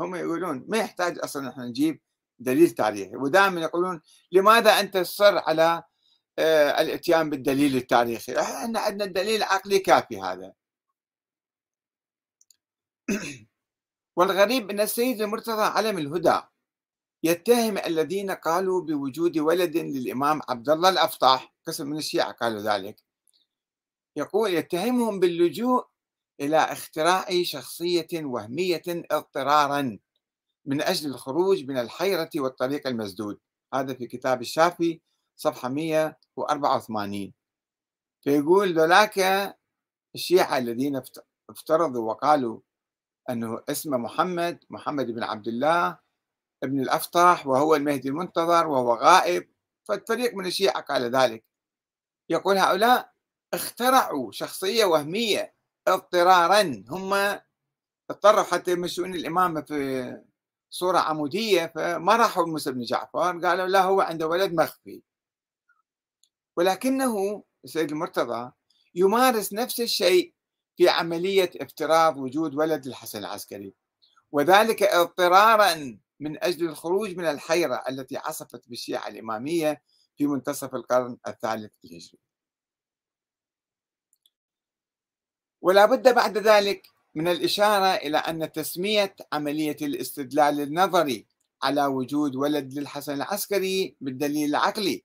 [0.00, 2.00] هم يقولون ما يحتاج أصلا نحن نجيب
[2.38, 4.00] دليل تاريخي ودائما يقولون
[4.32, 5.82] لماذا أنت تصر على
[6.38, 10.52] آه، الإتيان بالدليل التاريخي؟ إحنا عندنا الدليل العقلي كافي هذا.
[14.16, 16.40] والغريب أن السيد المرتضى علم الهدى
[17.22, 23.09] يتهم الذين قالوا بوجود ولد للإمام عبد الله الأفطاح قسم من الشيعة قالوا ذلك
[24.16, 25.86] يقول يتهمهم باللجوء
[26.40, 29.98] إلى اختراع شخصية وهمية اضطرارا
[30.66, 33.38] من أجل الخروج من الحيرة والطريق المسدود.
[33.74, 35.00] هذا في كتاب الشافي
[35.36, 37.32] صفحة 184
[38.22, 39.18] فيقول ذولاك
[40.14, 41.02] الشيعة الذين
[41.50, 42.60] افترضوا وقالوا
[43.30, 45.98] أنه اسمه محمد محمد بن عبد الله
[46.62, 49.48] ابن الأفطاح وهو المهدي المنتظر وهو غائب
[49.88, 51.44] فالفريق من الشيعة قال ذلك.
[52.30, 53.09] يقول هؤلاء
[53.54, 55.54] اخترعوا شخصية وهمية
[55.88, 56.84] اضطرارا.
[56.88, 57.38] هم
[58.10, 60.20] اضطروا حتى يمشون الإمامة في
[60.70, 63.18] صورة عمودية فما راحوا موسى بن جعفر.
[63.18, 65.02] قالوا لا هو عنده ولد مخفي.
[66.56, 68.52] ولكنه السيد المرتضى
[68.94, 70.34] يمارس نفس الشيء
[70.76, 73.74] في عملية افتراض وجود ولد الحسن العسكري
[74.32, 79.82] وذلك اضطرارا من أجل الخروج من الحيرة التي عصفت بالشيعة الإمامية
[80.16, 82.18] في منتصف القرن الثالث الهجري
[85.62, 91.26] ولا بد بعد ذلك من الإشارة إلى أن تسمية عملية الاستدلال النظري
[91.62, 95.04] على وجود ولد للحسن العسكري بالدليل العقلي.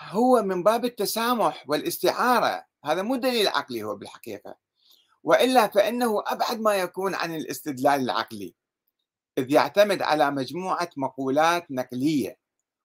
[0.00, 4.56] هو من باب التسامح والاستعارة هذا مو دليل عقلي هو بالحقيقة.
[5.22, 8.54] وإلا فإنه أبعد ما يكون عن الاستدلال العقلي
[9.38, 12.38] إذ يعتمد على مجموعة مقولات نقلية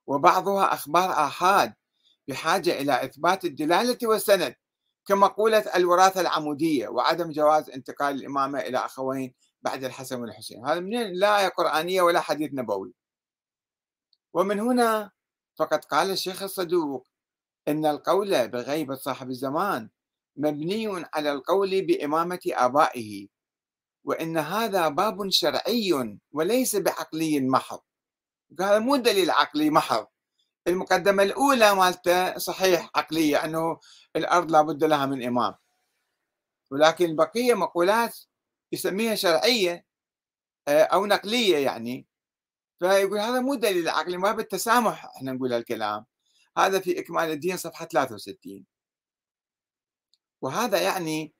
[0.07, 1.73] وبعضها أخبار آحاد
[2.27, 4.55] بحاجة إلى إثبات الدلالة والسند.
[5.07, 10.65] كمقولة الوراثة العمودية وعدم جواز انتقال الإمامة إلى أخوين بعد الحسن والحسين.
[10.65, 12.93] هذا منين؟ لا آية قرآنية ولا حديث نبوي.
[14.33, 15.11] ومن هنا
[15.55, 17.07] فقد قال الشيخ الصدوق
[17.67, 19.89] إن القول بغيبة صاحب الزمان
[20.35, 23.27] مبني على القول بإمامة آبائه
[24.03, 27.79] وإن هذا باب شرعي وليس بعقلي محض.
[28.59, 30.07] هذا مو دليل عقلي محض.
[30.67, 33.80] المقدمة الأولى مالته صحيح عقلية أنه
[34.15, 35.56] الأرض لابد لها من إمام.
[36.71, 38.19] ولكن البقية مقولات
[38.71, 39.86] يسميها شرعية
[40.67, 42.08] آه، أو نقلية يعني.
[42.80, 46.06] فيقول هذا مو دليل عقلي ما بالتسامح إحنا نقول هالكلام.
[46.58, 48.65] هذا في إكمال الدين صفحة 63
[50.41, 51.34] وهذا يعني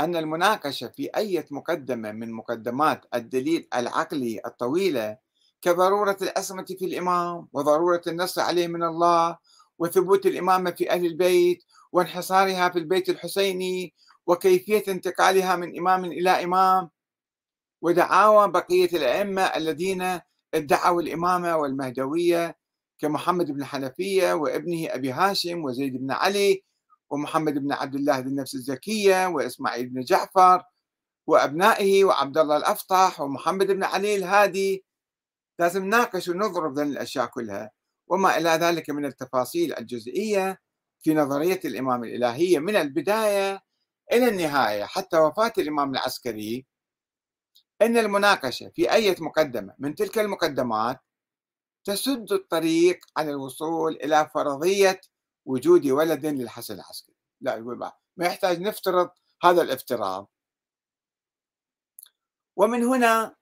[0.00, 5.18] أن المناقشة في أي مقدمة من مقدمات الدليل العقلي الطويلة
[5.62, 9.38] كضرورة العصمة في الإمام وضرورة النص عليه من الله
[9.78, 13.94] وثبوت الإمامة في أهل البيت وانحصارها في البيت الحسيني
[14.26, 16.90] وكيفية انتقالها من إمام إلى إمام.
[17.82, 20.20] ودعاوى بقية الأئمة الذين
[20.54, 22.56] ادعوا الإمامة والمهدوية
[22.98, 26.64] كمحمد بن حنفية وابنه أبي هاشم وزيد بن علي
[27.10, 30.62] ومحمد بن عبد الله ذي النفس الزكية وإسماعيل بن جعفر
[31.26, 34.84] وأبنائه وعبد الله الأفطح ومحمد بن علي الهادي.
[35.62, 37.70] لازم نناقش ونضرب ذن الأشياء كلها
[38.06, 40.60] وما إلى ذلك من التفاصيل الجزئية
[41.02, 43.62] في نظرية الإمام الإلهية من البداية
[44.12, 44.84] إلى النهاية.
[44.84, 46.66] حتى وفاة الإمام العسكري
[47.82, 51.00] أن المناقشة في أي مقدمة من تلك المقدمات
[51.84, 55.00] تسد الطريق عن الوصول إلى فرضية
[55.44, 57.16] وجود ولد للحسن العسكري.
[57.40, 57.78] لا يقول
[58.16, 59.10] ما يحتاج نفترض
[59.42, 60.30] هذا الافتراض.
[62.56, 63.36] ومن هنا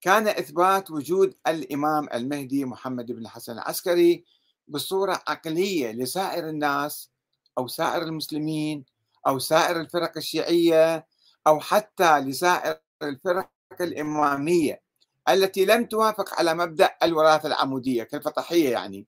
[0.00, 4.24] كان إثبات وجود الإمام المهدي محمد بن الحسن العسكري
[4.68, 7.10] بصورة عقلية لسائر الناس
[7.58, 8.84] أو سائر المسلمين
[9.26, 11.06] أو سائر الفرق الشيعية
[11.46, 14.82] أو حتى لسائر الفرق الإمامية
[15.28, 19.06] التي لم توافق على مبدأ الوراثة العمودية كالفطحية يعني.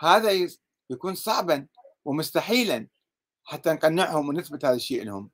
[0.00, 0.48] هذا
[0.90, 1.66] يكون صعبا
[2.04, 2.88] ومستحيلا
[3.44, 5.30] حتى نقنعهم ونثبت هذا الشيء لهم.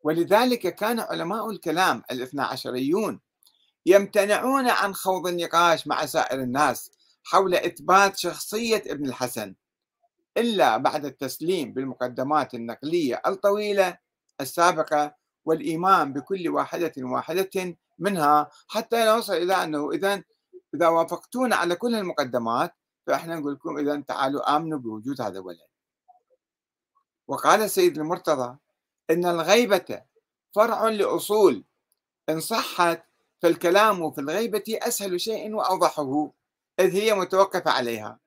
[0.00, 3.20] ولذلك كان علماء الكلام الاثنا عشريون
[3.88, 6.90] يمتنعون عن خوض النقاش مع سائر الناس
[7.24, 9.54] حول إثبات شخصية ابن الحسن
[10.36, 13.98] إلا بعد التسليم بالمقدمات النقلية الطويلة
[14.40, 20.22] السابقة والإيمان بكل واحدة واحدة منها حتى نوصل إلى أنه إذا
[20.74, 22.74] إذا وافقتونا على كل المقدمات
[23.06, 25.68] فإحنا نقول لكم إذا تعالوا آمنوا بوجود هذا الولد.
[27.28, 28.58] وقال السيد المرتضى
[29.10, 30.02] إن الغيبة
[30.54, 31.64] فرع لأصول
[32.28, 33.07] إن صحت
[33.42, 36.32] فالكلام في الغيبة أسهل شيء وأوضحه
[36.80, 38.18] إذ هي متوقفة عليها.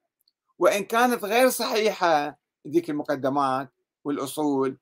[0.59, 3.71] وإن كانت غير صحيحة ذيك المقدمات
[4.03, 4.77] والأصول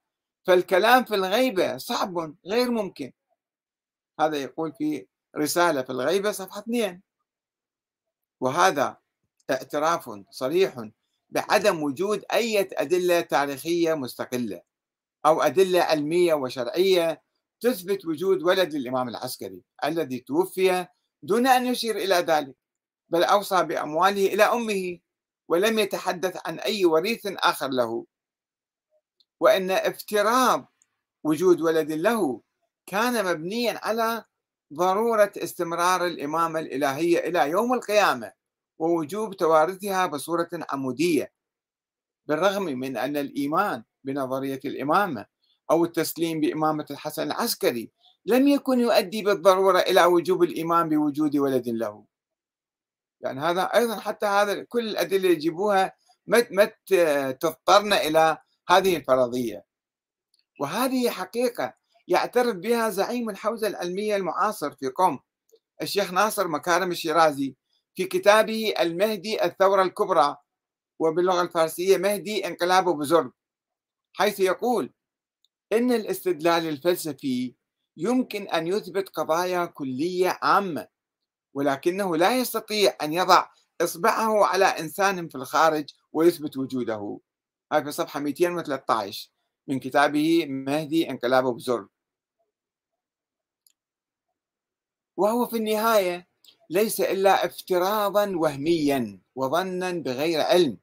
[0.48, 3.12] فالكلام في الغيبة صعب غير ممكن.
[4.20, 7.02] هذا يقول في رسالة في الغيبة صفحة 2
[8.42, 8.98] وهذا
[9.52, 10.90] اعتراف صريح
[11.30, 14.62] بعدم وجود أي أدلة تاريخية مستقلة
[15.26, 17.22] أو أدلة علمية وشرعية
[17.62, 20.88] تثبت وجود ولد للإمام العسكري الذي توفي
[21.24, 22.56] دون أن يشير إلى ذلك
[23.10, 25.00] بل أوصى بأمواله إلى أمه
[25.48, 28.06] ولم يتحدث عن أي وريث آخر له.
[29.40, 30.74] وأن افتراض
[31.24, 32.42] وجود ولد له
[32.86, 34.24] كان مبنيا على
[34.74, 38.32] ضرورة استمرار الإمامة الإلهية إلى يوم القيامة
[38.80, 41.32] ووجوب توارثها بصورة عمودية
[42.26, 45.26] بالرغم من أن الإيمان بنظرية الإمامة
[45.72, 47.92] أو التسليم بإمامة الحسن العسكري
[48.26, 52.06] لم يكن يؤدي بالضرورة إلى وجوب الإيمان بوجود ولد له.
[53.22, 55.94] يعني هذا أيضا حتى هذا كل الأدلة اللي يجيبوها
[56.28, 56.72] ما
[57.32, 58.38] تضطرنا إلى
[58.70, 59.66] هذه الفرضية.
[60.60, 61.74] وهذه حقيقة
[62.08, 65.20] يعترف بها زعيم الحوزة العلمية المعاصر في قم
[65.82, 67.56] الشيخ ناصر مكارم الشيرازي
[67.96, 70.38] في كتابه المهدي الثورة الكبرى
[71.00, 73.32] وباللغة الفارسية مهدي انقلاب بزرگ
[74.14, 74.94] حيث يقول
[75.74, 77.56] إن الاستدلال الفلسفي
[77.98, 80.88] يمكن أن يثبت قضايا كلية عامة
[81.54, 83.50] ولكنه لا يستطيع أن يضع
[83.82, 87.20] إصبعه على إنسان في الخارج ويثبت وجوده.
[87.74, 89.30] هذا في صفحة 213
[89.68, 91.88] من كتابه مهدي انقلاب بزرگ
[95.18, 96.28] وهو في النهاية
[96.70, 100.78] ليس إلا افتراضا وهميا وظنا بغير علم.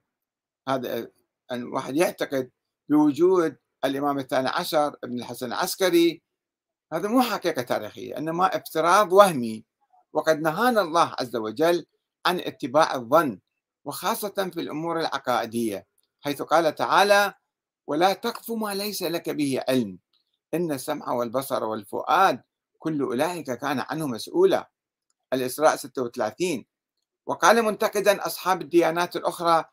[0.68, 1.10] هذا
[1.52, 2.50] أن واحد يعتقد
[2.88, 6.22] بوجود الإمام الثاني عشر ابن الحسن العسكري.
[6.92, 9.64] هذا مو حقيقة تاريخية إنما افتراض وهمي.
[10.12, 11.86] وقد نهانا الله عز وجل
[12.26, 13.38] عن اتباع الظن
[13.84, 15.86] وخاصة في الأمور العقائدية
[16.20, 17.34] حيث قال تعالى
[17.86, 19.98] ولا تقف ما ليس لك به علم
[20.54, 22.42] إن السمع والبصر والفؤاد
[22.78, 24.70] كل أولئك كان عنه مسؤولا.
[25.32, 26.64] الإسراء 36
[27.26, 29.64] وقال منتقدا أصحاب الديانات الأخرى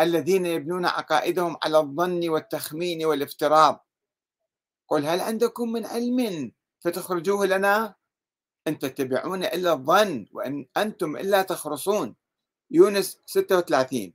[0.00, 3.86] الذين يبنون عقائدهم على الظن والتخمين والافتراض.
[4.88, 7.94] قل هل عندكم من علم فتخرجوه لنا؟
[8.68, 12.16] إن تتبعون إلا الظن وإن أنتم إلا تخرصون.
[12.70, 14.14] يونس 36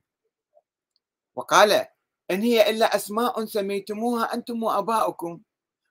[1.36, 1.86] وقال
[2.30, 5.40] إن هي إلا أسماء سميتموها أنتم وأباؤكم.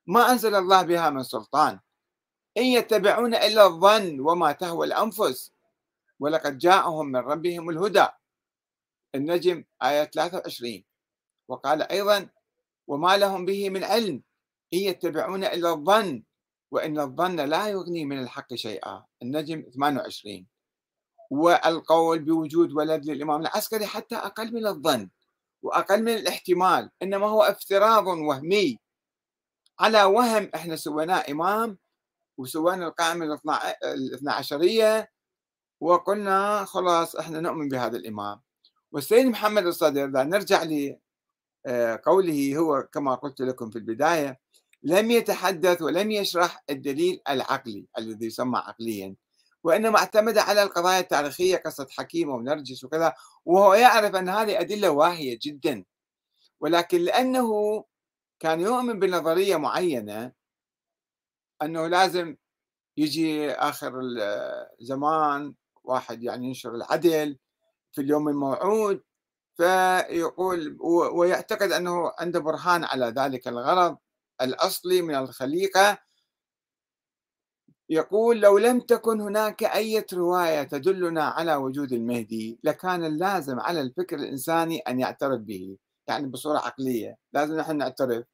[0.06, 1.80] ما أنزل الله بها من سلطان.
[2.56, 5.52] إن يتبعون إلا الظن وما تهوى الأنفس.
[6.20, 8.06] ولقد جاءهم من ربهم الهدى.
[9.14, 10.84] النجم آية 23
[11.48, 12.28] وقال أيضا
[12.86, 14.22] وما لهم به من علم
[14.74, 16.22] إن يتبعون إلا الظن
[16.70, 19.04] وإن الظن لا يغني من الحق شيئا.
[19.22, 20.46] النجم 28
[21.30, 25.10] والقول بوجود ولد للإمام العسكري حتى أقل من الظن
[25.62, 28.78] وأقل من الاحتمال إنما هو افتراض وهمي
[29.80, 31.78] على وهم إحنا سويناه إمام
[32.38, 33.40] وسوينا القائمة
[33.84, 35.10] الاثنى عشرية
[35.80, 38.40] وقلنا خلاص إحنا نؤمن بهذا الإمام.
[38.92, 44.40] والسيد محمد الصدر إذا نرجع لقوله آه، هو كما قلت لكم في البداية
[44.82, 49.14] لم يتحدث ولم يشرح الدليل العقلي الذي يسمى عقليا
[49.64, 53.14] وإنما اعتمد على القضايا التاريخية قصة حكيم ونرجس وكذا
[53.44, 55.84] وهو يعرف أن هذه أدلة واهية جدا.
[56.60, 57.84] ولكن لأنه
[58.40, 60.32] كان يؤمن بنظرية معينة
[61.62, 62.36] أنه لازم
[62.96, 64.00] يجي آخر
[64.80, 67.38] الزمان واحد يعني ينشر العدل
[67.92, 69.02] في اليوم الموعود
[69.56, 70.76] فيقول
[71.12, 73.96] ويعتقد أنه عنده برهان على ذلك الغرض
[74.42, 75.98] الأصلي من الخليقة.
[77.90, 84.16] يقول لو لم تكن هناك أي رواية تدلنا على وجود المهدي لكان اللازم على الفكر
[84.16, 85.78] الإنساني أن يعترف به.
[86.08, 88.26] يعني بصورة عقلية لازم نحن نعترف.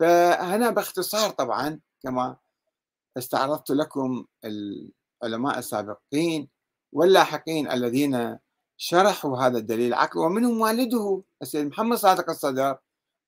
[0.00, 2.36] فهنا باختصار طبعا كما
[3.18, 6.48] استعرضت لكم العلماء السابقين
[6.92, 8.38] واللاحقين الذين
[8.80, 12.78] شرحوا هذا الدليل العقلي ومنهم والده السيد محمد صادق الصدر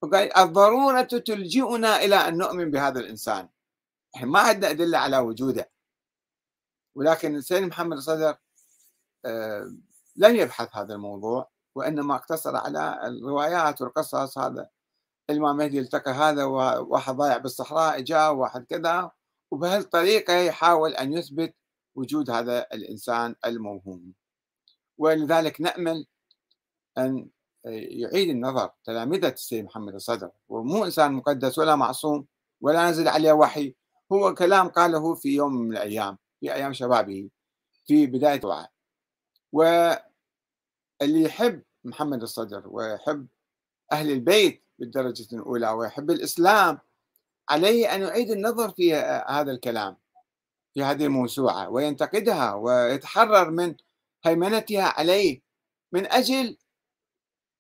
[0.03, 3.49] وقال الضرورة تلجئنا إلى أن نؤمن بهذا الإنسان.
[4.17, 5.71] إحنا ما عندنا أدلة على وجوده.
[6.95, 8.37] ولكن السيد محمد الصدر
[9.25, 9.75] آه،
[10.17, 14.69] لم يبحث هذا الموضوع وإنما اقتصر على الروايات والقصص هذا.
[15.31, 19.11] الإمام مهدي التقى هذا وواحد ضايع بالصحراء جاء واحد كذا
[19.51, 21.55] وبهالطريقة يحاول أن يثبت
[21.95, 24.20] وجود هذا الإنسان الموهوم.
[25.01, 26.07] ولذلك نأمل
[26.99, 27.29] أن
[27.65, 30.31] يعيد النظر تلامذة السيد محمد الصدر.
[30.49, 32.27] ومو إنسان مقدس ولا معصوم
[32.61, 33.75] ولا نزل عليه وحي.
[34.13, 37.31] هو كلام قاله في يوم من الأيام في أيام شبابه
[37.87, 38.67] في بداية وعي.
[39.53, 43.27] واللي يحب محمد الصدر ويحب
[43.93, 46.79] أهل البيت بالدرجة الأولى ويحب الإسلام
[47.49, 48.95] عليه أن يعيد النظر في
[49.29, 49.97] هذا الكلام
[50.75, 53.75] في هذه الموسوعة وينتقدها ويتحرر من
[54.25, 55.41] هيمنتها عليه
[55.93, 56.57] من أجل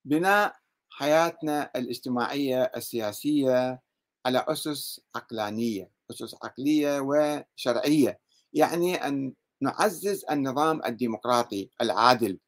[0.04, 0.56] بناء
[0.90, 3.82] حياتنا الاجتماعية السياسية
[4.26, 8.20] على أسس عقلانية أسس عقلية وشرعية.
[8.52, 12.38] يعني أن نعزز النظام الديمقراطي العادل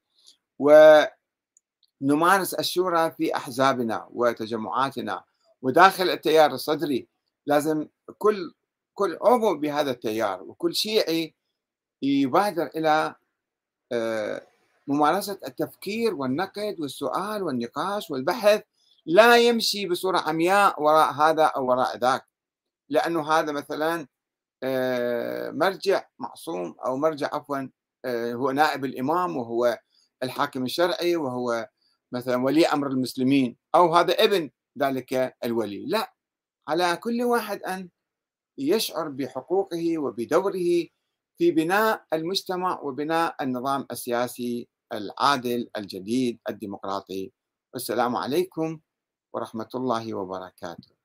[0.59, 5.25] ونمارس الشورى في أحزابنا وتجمعاتنا.
[5.63, 7.09] وداخل التيار الصدري
[7.47, 7.89] لازم
[8.19, 8.55] كل
[8.95, 11.35] كل عضو بهذا التيار وكل شيعي
[12.03, 13.17] يبادر آه،
[14.86, 18.62] ممارسة التفكير والنقد والسؤال والنقاش والبحث
[19.07, 22.26] لا يمشي بصورة عمياء وراء هذا أو وراء ذاك.
[22.88, 24.07] لأنه هذا مثلا
[24.62, 27.68] آه، مرجع معصوم أو مرجع عفوا
[28.05, 29.78] آه، هو نائب الإمام وهو
[30.22, 31.68] الحاكم الشرعي وهو
[32.12, 35.86] مثلا ولي أمر المسلمين أو هذا ابن ذلك الولي.
[35.86, 36.12] لا
[36.68, 37.88] على كل واحد أن
[38.59, 40.86] يشعر بحقوقه وبدوره
[41.43, 47.32] في بناء المجتمع وبناء النظام السياسي العادل الجديد الديمقراطي.
[47.74, 48.80] والسلام عليكم
[49.34, 51.01] ورحمة الله وبركاته.